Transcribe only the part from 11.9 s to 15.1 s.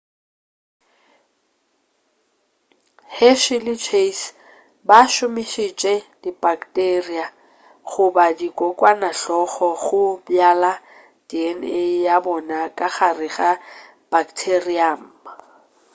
ya bona ka gare ga bacterium